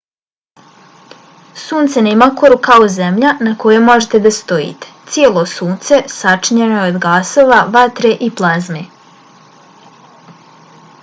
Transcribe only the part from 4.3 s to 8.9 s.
stojite. cijelo sunce sačinjeno je od gasova vatre i plazme